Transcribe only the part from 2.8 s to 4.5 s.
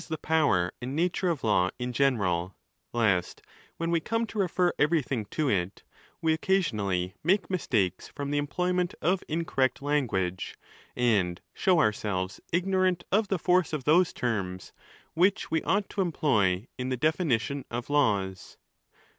lest, when we come to